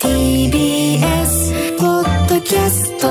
[0.00, 3.08] TBS ポッドキャスト。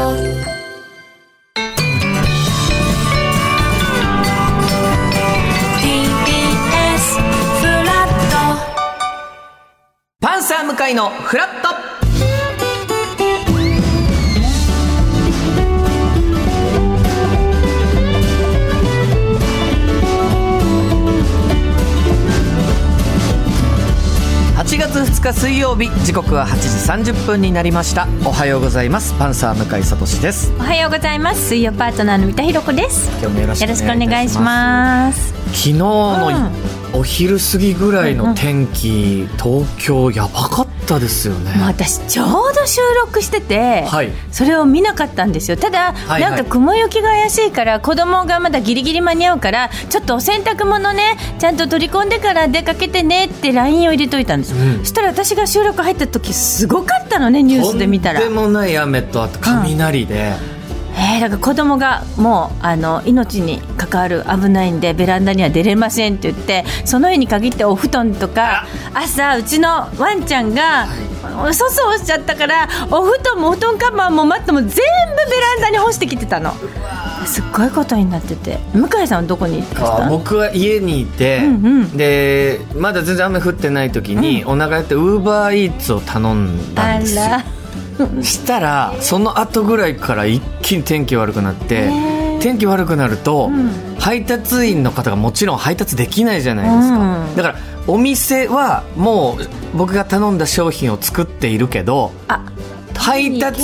[10.21, 11.96] パンサー向かいのフラット。
[25.33, 28.07] 日水曜日時刻は8時30分になりました。
[28.25, 29.13] おはようございます。
[29.17, 30.53] パンサー向井聡です。
[30.57, 31.49] おはようございます。
[31.49, 33.09] 水曜パートナーの三田寛子です。
[33.19, 35.33] 今日もよろしくお願いします。
[35.47, 36.51] 昨日の
[36.93, 44.09] お昼過ぎぐらいの天気、東京やばかったですよね、私ちょうど収録してて、はい。
[44.31, 45.57] それを見なかったんですよ。
[45.57, 54.79] ただ、はいなんか雲行きが怪しいから子供がまだギリギリ間に合うからちょっとお洗濯物ねちゃんと取り込んでから出かけてねって LINE を入れといたんですよ、うん。
[54.79, 58.21] そしたら私が収録入った時すごかったのねニュースで見たら。
[58.21, 60.33] とんでもない雨とあと雷で、
[60.99, 70.87] えー、だから子供がもうあの命に関わる危ないんでベランダには出れませんって言ってその日に限ってお布団とか朝うちのワンちゃんが
[71.21, 76.53] 粗相をしちゃったからお布団もお布団カバーもマットも全部ベランダに干してきてたの。
[77.25, 78.57] すっごいことになってて。
[78.73, 79.61] 向井さんはどこに
[80.09, 81.97] 僕は家にいて、うんうん。
[81.97, 87.21] でまだ全然雨降ってない時に、お腹やってウーバーイーツを頼んだあんですよ。
[87.23, 87.43] ら
[88.21, 91.89] したらその後ぐらいから一気に天気悪くなって
[92.39, 93.87] 天気悪くなると、ん。
[93.99, 97.55] 配達員の方がもちろん配達できないじゃないですか、うんだから
[97.87, 102.45] お店はもう僕が頼んだ商品を作っているけどあ
[102.95, 103.63] 配達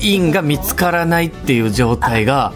[0.00, 2.52] 員が見つからないっていう状態が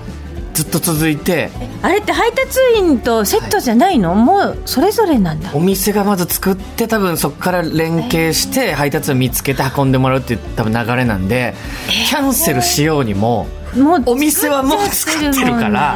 [0.58, 1.50] ずっと続いて。
[1.82, 5.50] あれって配達員とセットじゃないの、もうそれぞれなんだ。
[5.54, 11.54] お店がまず作って多分そこから連携して配達を見つけて運んでもらうっていう多分流れなんで
[11.88, 15.94] キャンセルしようにももうお店はもう作ってるから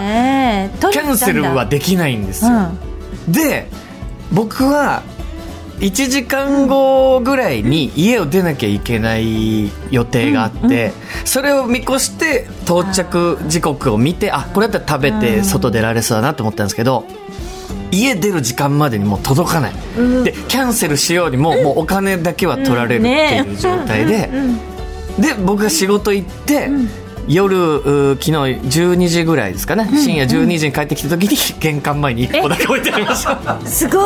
[0.80, 2.50] キキャンセルはできないんですよ、
[3.26, 3.32] うん。
[3.32, 3.66] で
[4.32, 5.02] 僕は
[5.82, 10.92] 1時間後ぐらいに家を出なきゃいけない予定があって、
[11.24, 17.04] それを見越して到着時刻を見てあこれだったら食べて外出られそうだなと思ったんですけど
[17.90, 19.72] 家出る時間までにもう届かない、
[20.22, 23.08] でキャンセルしようにももうお金だけは取られるって
[23.50, 24.30] いう状態で、
[25.18, 26.70] で僕が仕事行って、
[27.28, 33.58] 夜う昨日12時ぐらいですかね、深夜12時に帰ってきた時に 玄関前に1個だけ置いてありました。
[33.64, 34.02] すごい！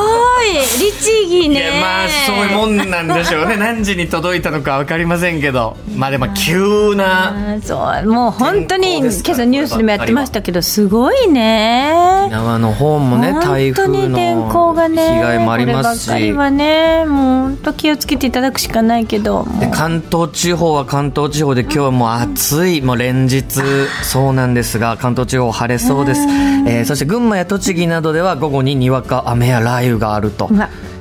[0.78, 1.80] 律儀ね。
[1.80, 3.56] まあそういうもんなんでしょうね。
[3.58, 5.76] 何時に届いたのか分かりませんけど。
[5.96, 8.06] まあでも急なそう。
[8.08, 11.92] もう本当に今朝ニュースでもやってましたけどすごいね。
[12.26, 16.08] 沖縄の方もね台風本当に天候の被がね害もありますし。
[16.10, 22.82] こればはねもう本当気をつけていただくしかないけど関東地方は関東地方で今日はもう暑い。
[22.82, 23.62] もう連日
[24.02, 30.48] そうなんですが関東地方晴れそうです、えーそして群馬や栃木などでは午後ににわか雨や雷雨があると。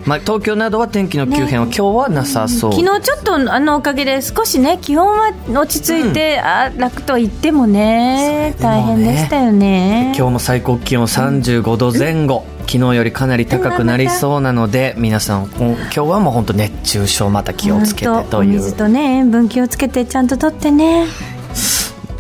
[0.06, 8.56] まあ、東京などは天気の急変は今日はなさそう、昨日ちょっとあのおかげで少しね気温は落ち着いて、あ楽とは言ってもねね。
[8.60, 10.14] 大変でしたよね。
[10.16, 18.50] 今日も最高気温35度前後、昨日よりかなり高くなりそうなので皆さん今今日はもう本当熱中症また気をつけてという。
[18.52, 21.08] お水とね塩分気をつけてちゃんととってね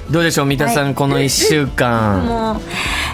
[0.09, 2.25] どうでしょう三田さん、この1週間。
[2.27, 2.61] もう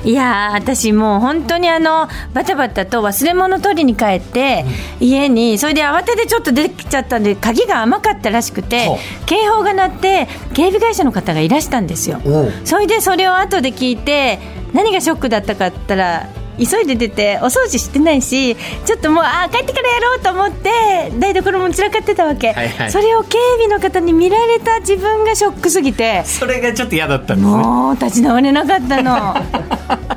[0.03, 4.66] いやー私もう本当にあのバタバタと忘れ物取りに帰って、
[5.00, 12.20] 家にそれで慌ててちょっと出てきちゃったんで鍵が甘かったらしくて警報が鳴って警備会社の方がいらしたんですよ。
[12.66, 14.40] それでそれを後で聞いて
[14.73, 18.55] 何がショックだったかったら急いで出てお掃除してないし
[18.85, 22.91] ちょっともうあー帰ってからやろうと思って台所も散らかってたわけ、はいはい。
[22.91, 27.57] それを警備の方に見られた自分がショックすぎてそれがちょっと嫌だったんですね。
[27.57, 29.35] もう立ち直れなかったの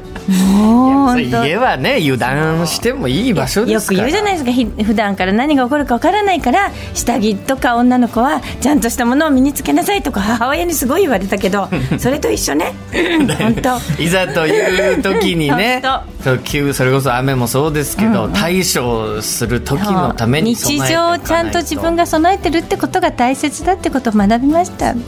[0.28, 4.50] 家はね油断してもいい場所でよく言うじゃないですか。
[4.50, 11.68] ひ普段から何が起こるかわからないから下着とか女の子はちゃんとしたものを身につけなさいとか母親にすごい言われたけど
[11.98, 12.74] それと一緒ね。
[13.38, 14.02] 本当。
[14.02, 15.82] いざという時にね
[16.44, 25.00] 急それこそ雨もそうですけど、対処する時のために備え日常をちゃんと自分が備えてるってことが大切だってことを学びました、ね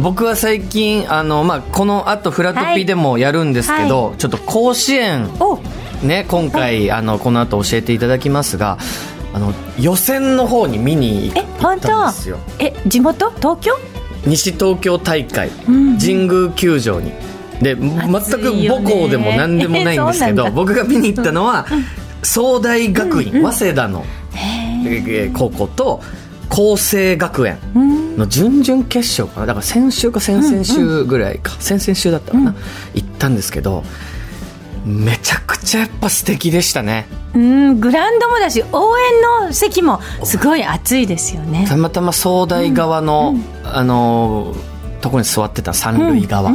[0.00, 5.58] 僕は最近あの、まあ、このあとフラットピーでもやるんですけど、ちょっと甲子園お。
[6.02, 8.76] ね今回あのこの後教えていただきますが
[9.32, 12.38] あの予選の方に見に行ったんですよ。
[12.58, 13.30] え地元？
[13.36, 13.72] 東京？
[14.26, 17.12] 西東京大会、ん神宮球場に。
[17.62, 21.66] で全く母校でも何でもないんですけど 僕が見に行ったのは
[22.22, 24.04] 総大学院、早稲田の、
[24.34, 26.02] えー高校と
[26.48, 27.58] 厚生学園
[28.16, 29.46] の準々決勝かな？
[29.46, 32.54] だから先週か先々週ぐらいか、先々週だったかな、
[32.94, 33.84] 行ったんですけど
[34.84, 37.06] めちゃくちゃやっぱ素敵でしたね。
[37.34, 41.66] うんグラウンドもだし応援の席もすごい暑いですよね。
[41.68, 43.34] たまたま総大側の、
[43.64, 44.54] あの
[45.02, 46.52] とこに座ってた三塁側、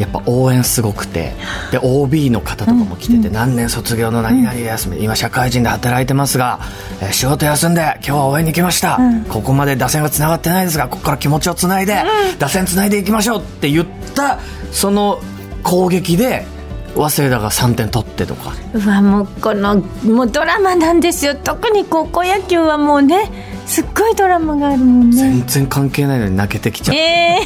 [0.00, 1.34] やっぱ応援すごくて
[1.70, 6.58] で OB の方とかも来てて、何年卒業の何々です、今社会人で働いてますが、
[7.02, 8.98] えー仕事休んで今日は応援に来ました、
[9.28, 12.02] ここまで打線がつながってないですがここから気持ちをつないで、
[12.38, 14.38] 打線つないでいきましょうって言った
[14.72, 15.20] その
[15.62, 16.46] 攻撃で
[16.94, 18.52] 早稲田が3点取ってとか。
[18.72, 21.34] うわもうこのもうドラマなんですよ。
[21.34, 23.30] 特に高校野球はもうね
[23.66, 25.16] すっごいドラマがあるもんね。
[25.16, 27.00] 全然関係ないのに泣けてきちゃって。
[27.00, 27.38] え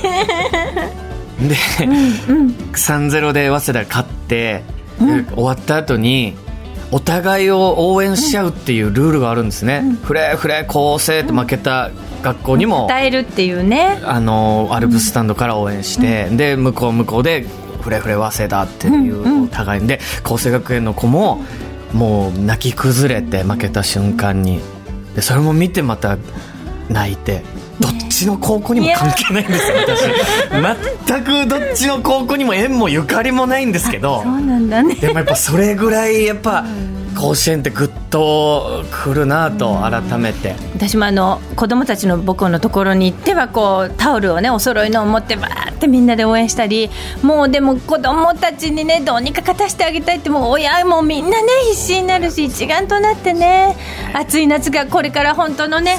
[1.04, 1.04] ー、
[1.49, 4.63] で、3-0で早稲田が勝って、
[4.99, 6.35] で終わった後に
[6.93, 11.91] お互いを応援しちゃうっていうルールがあるんですね、フレーフレー構成って負けた
[12.23, 14.01] 学校にも、伝えるっていうね。
[14.05, 17.47] あのアルプススタンドから応援して、で向こう向こうで
[17.83, 21.43] フレフレ早稲田っていうお互いにで厚生学園の子も
[21.93, 24.61] もう泣き崩れて負けた瞬間に。
[25.15, 26.19] でそれも見てまた
[26.89, 27.43] 泣いて
[27.81, 30.03] どっちの高校にも関係ないんですよ私。
[31.09, 34.23] 全くどっちの高校にも縁もゆかりもないんですけど。
[34.23, 34.95] そうなんだね。
[34.95, 36.65] でもやっぱそれぐらいやっぱ
[37.17, 40.55] 甲子園ってぐっとくるなと改めて。
[40.75, 46.91] 私もあの子供たちの母校のところに行ってはこうタオルをねお揃いのを持ってバーってみんなで応援したり
[47.23, 53.77] もうでも子供たちにねどうにか勝たせてあげたいってもう親もみんなね必死になるし一丸となってね
[54.15, 55.99] 暑い夏がこれから本当のね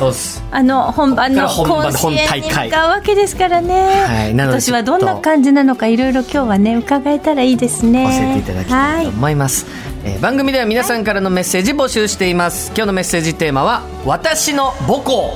[0.52, 8.06] あの本番の甲子園に向かうわけですからね、今年はどんな感じなのかいろいろ今日はね伺えたらいいですね。
[8.06, 9.66] 教えていただきたいと思います、
[10.04, 12.68] えー番組では皆さんからのメッセージ募集しています。
[12.76, 15.34] 今日のメッセージテーマは「私の母校」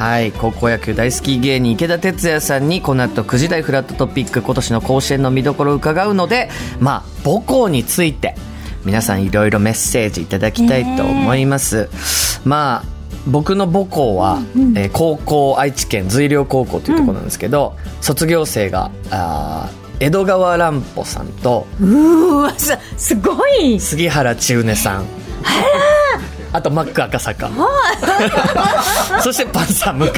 [0.00, 6.48] はい高校野球大好き芸人池田哲也さんにこの後9時台フラットトピック今年の甲子園の見どころを伺うので
[6.80, 8.34] まあ母校について
[8.86, 11.90] 皆さんいろいろメッセージいただきたいと思います、
[12.46, 12.84] まあ
[13.26, 14.38] 僕の母校は、
[14.74, 23.78] えー高校愛知県随陵高校というところなんですけど、卒業生があー江戸川乱歩さんとうーわすすごい。
[23.78, 25.04] 杉原千畝さん
[26.52, 27.50] あとマック赤坂。
[29.22, 30.10] そしてパンサー向井。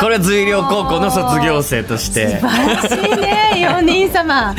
[0.00, 2.38] これは随陵高校の卒業生として。
[2.40, 4.54] 素晴らしいね 4人様。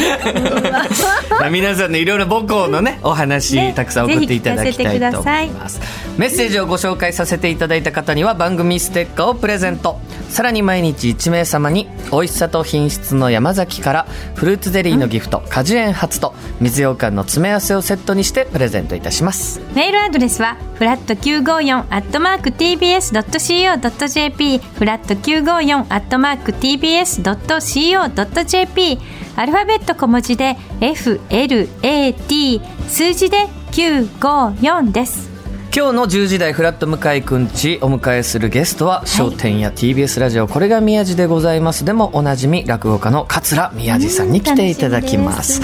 [1.50, 3.74] 皆さんのいろいろ母校のねお話、ね。
[3.76, 5.80] たくさん送っていただきたいと思います。
[6.18, 10.00] メッセージをご紹介させていただいた方には番組ステッカーをプレゼント。
[10.30, 19.62] さらに毎日1名様に美味しさと品質の山崎からフルーツゼリーのギフト、果樹園初と水羊羹の詰め合わせをセットにしてプレゼントいたします。
[19.76, 28.98] メールアドレスはフラット954アットマーク TBS.CO.JP フラット954アットマーク TBS.CO.JP
[29.36, 35.30] アルファベット小文字で FLAT 数字で954です。
[35.72, 41.86] 今日の10時台フラット向井くんちお迎えするゲストは笑点や TBS ラジオこれが宮地でございます。
[41.86, 45.62] でもおなじみ落語家の桂宮治さんに来ていただきます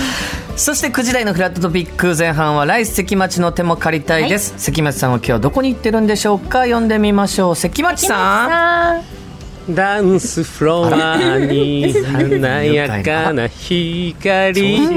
[0.58, 6.64] そして9時台のフラットトピック前半は来関町の手も借りたいです、関町さんは今日はどこに行ってるんでしょうか？
[6.64, 7.56] 読んでみましょう。
[7.56, 9.00] 関町さん。
[9.02, 9.17] さ
[9.70, 14.16] ダンスフロアに華やかな光。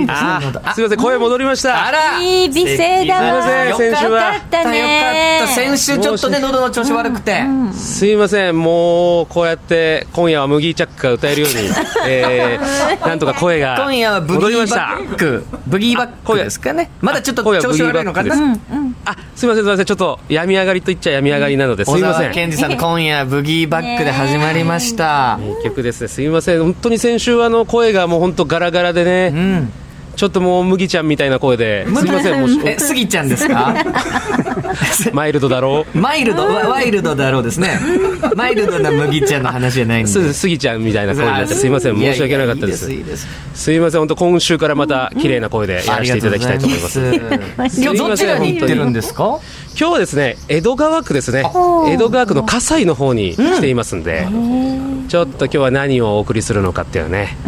[0.09, 1.87] ああすみません声戻りました。
[1.87, 2.21] あら。
[2.21, 3.43] いい美声だわ。
[3.43, 4.79] すいません先週はよかったね。
[4.79, 5.55] よかった。
[5.55, 11.69] 先週ちょっとね喉の調子悪くて、すいませんもうこうやって今夜は麦チャックが歌えるように、
[12.09, 14.77] えー、なんとか声が今夜はブギー戻りました。
[14.77, 16.91] バックブギーバックですかね。
[17.01, 18.31] まだちょっと調子悪いのかな。
[18.31, 19.87] ブギーバックですあすいませんすいません。
[19.87, 22.23] ちょっと病み上がりと言っちゃ病み上がりなのです小いません。
[22.23, 26.63] 沢健二さんの今夜ブギーバックで始まりました、名曲ですねすいません。
[26.63, 29.73] 本当に先週はあの声がもう本当ガラガラでね、うん
[30.17, 33.75] ちょっともう麦ちゃんみたいな声で、すいません、もうえ、スギちゃんですか？
[35.13, 35.99] マイルドだろう。
[35.99, 37.79] マイルド、ワワイルドだろうですね。
[38.37, 40.13] マイルドな麦ちゃんの話じゃないんで。
[40.13, 42.85] す、スギちゃんみたいな声になって、すいません、申し訳なかったです。
[42.87, 43.27] す、いいです。
[43.55, 47.01] すいません、本当今週からまた綺麗な声でやらせていただきたいと思います。
[47.81, 49.39] 今日どちらに行ってるんですか？
[49.81, 51.43] 今日はですね、江戸川区ですね。
[51.89, 54.29] 江戸川区の葛西の方に来ていますんで、
[55.09, 57.39] ちょっと今日は何をお送りするのかっていうね。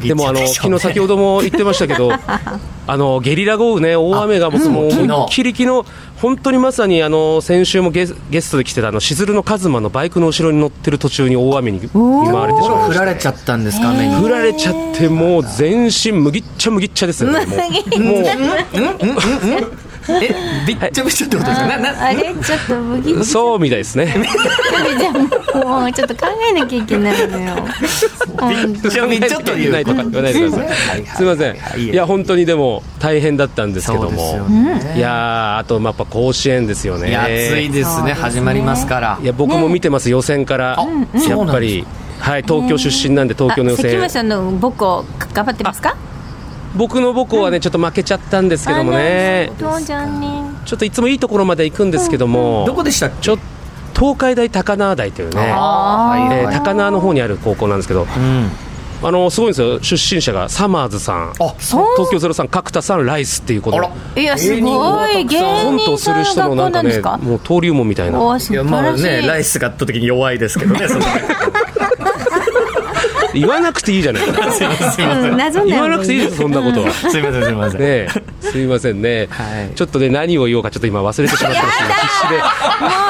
[0.00, 2.12] でもあの昨日先ほども言ってましたけど、
[2.86, 5.84] あのゲリラ豪雨ね大雨がもう思いっきり昨日。
[6.20, 12.92] 本当にまさにあの先週もゲスゲストで来てたあのしずるのカズマのバイクの後ろに乗ってる途中に大雨に見舞われてしまいま降。
[12.92, 14.14] られちゃったんですか、雨に。
[14.22, 17.46] 降られちゃってもう全身麦っちゃ麦っちゃですよね。
[17.46, 18.00] もう。
[18.00, 19.90] もう。
[20.22, 20.34] え、
[20.74, 21.66] びっちょびちょってことですか？
[21.66, 22.34] な、な、あれ？
[22.34, 24.14] ちょっと麦 そうみたいですね。
[24.98, 25.10] じゃ
[25.54, 27.56] あもうちょっと考えなきゃいけないのよ
[28.48, 29.72] びっちょびちょという。
[29.72, 31.06] 言わないとか言わないでください。
[31.06, 31.56] すみません。
[31.80, 34.94] いや本当にでも大変だったんですけどそうですよも、ね。
[34.96, 37.10] いやーあとまあやっぱ甲子園ですよね。
[37.10, 39.18] いや、暑いですね、始まりますから。
[39.22, 39.26] い。
[39.26, 40.78] や僕も見てます予選から。
[41.14, 41.86] やっぱり。
[42.20, 43.86] はい東京出身なんで東京の予選。
[43.86, 44.10] 関村。
[44.10, 45.96] さんの母校頑張ってますか？
[46.76, 53.16] 僕の母校はねちょっと負けちゃったんですけどもね、そうじゃんねちょっといつもいいところまで行くんですけども、どこでしたっけ？
[53.22, 53.38] ちょ
[53.94, 55.40] 東海大高輪台というね。
[55.42, 58.50] えー高輪の方にある高校なんですけど、うん。
[59.02, 59.82] あのすごいんですよ。
[59.82, 61.32] 出身者がサマーズさん。
[61.32, 63.78] 東京ゼロさん角田さんライスっていうこと
[64.20, 65.24] いやすごい。
[65.24, 68.18] 芸コント人さんのする人のなんかねなんですかもう登竜門みたいな。
[68.18, 68.52] い。
[68.52, 71.00] や、まあね、ライスが圧倒的に弱いですけどね、その
[73.34, 74.50] 言わなくていいじゃないですか。
[74.52, 75.66] すいません。
[75.66, 76.92] 言わなくていいですそんなことは。
[76.92, 77.80] すいません、すいません。
[77.80, 78.08] ねえ。
[78.40, 79.74] すいませんね、はい。
[79.74, 81.78] ちょっとね何を言おうかちょっと今忘れてしまってます。
[81.78, 82.42] けど必死でも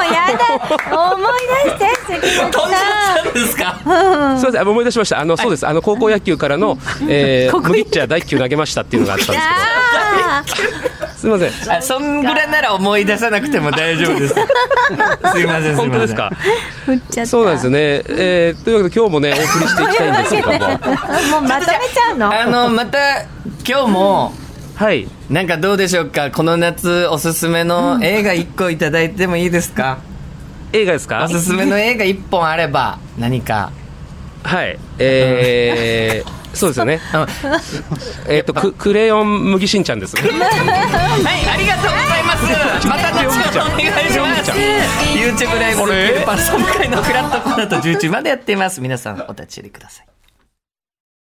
[0.11, 1.23] だ思い
[1.65, 3.33] 出して関本さん。
[3.33, 3.75] ですか？
[3.81, 5.19] すみませんあ思い出しました。
[5.19, 5.67] あの、そうです。
[5.67, 6.77] あの高校野球からの、
[7.07, 10.69] えー、 麦茶第一球投げましたっていうのがあったんですあけど。
[11.17, 11.77] すみません。
[11.77, 14.33] あそんぐらいなら思い出さなくても大丈夫です。
[14.33, 14.45] すい
[14.97, 15.75] ません、すいません。
[15.75, 16.31] 本当ですか？
[16.31, 17.29] ー振っちゃった。
[17.29, 20.57] そうなんですよね、えー、というわけで今日もねお送りしていきたいんですけども。
[20.59, 22.33] もうまとめちゃうの？
[22.41, 22.97] あの、また、
[23.67, 24.33] 今日も、
[24.81, 25.07] はい。
[25.29, 26.31] なんかどうでしょうか？
[26.31, 29.99] この夏おすすめの映画1個いただいてもいいですか、
[30.73, 31.23] 映画ですか？
[31.23, 33.71] おすすめの 映画1本あれば何か。
[34.43, 34.79] はい。
[34.97, 36.99] えー、 そうですよね。
[37.13, 37.27] あ
[38.27, 42.87] えっ、とククレヨン麦しんちゃんですはいありがとうございます。
[42.87, 44.51] また後ほどお願いします。
[44.51, 48.81] YouTube ライブスッキリパーソン会のフラットコーナーと11までやっています。
[48.81, 50.05] 皆さんお立ち寄りください